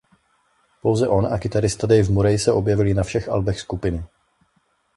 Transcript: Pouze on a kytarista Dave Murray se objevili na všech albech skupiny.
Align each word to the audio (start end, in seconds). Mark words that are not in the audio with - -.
Pouze 0.81 1.07
on 1.09 1.25
a 1.33 1.37
kytarista 1.39 1.87
Dave 1.87 2.09
Murray 2.09 2.39
se 2.39 2.51
objevili 2.51 2.93
na 2.93 3.03
všech 3.03 3.29
albech 3.29 3.59
skupiny. 3.61 4.03